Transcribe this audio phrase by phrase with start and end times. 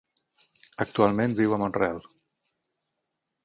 [0.85, 2.03] Actualment viu a Montreal.